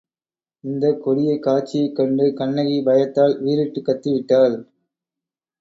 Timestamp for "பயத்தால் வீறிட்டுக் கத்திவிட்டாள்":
2.83-4.57